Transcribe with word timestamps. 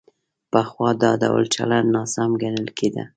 پخوا 0.51 0.89
دا 1.03 1.11
ډول 1.21 1.43
چلند 1.55 1.87
ناسم 1.95 2.29
ګڼل 2.41 2.67
کېده. 2.77 3.03